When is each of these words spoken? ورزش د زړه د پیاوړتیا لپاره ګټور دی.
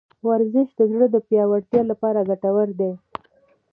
ورزش 0.27 0.69
د 0.79 0.81
زړه 0.91 1.05
د 1.11 1.17
پیاوړتیا 1.27 1.81
لپاره 1.91 2.27
ګټور 2.29 2.69
دی. 2.79 2.91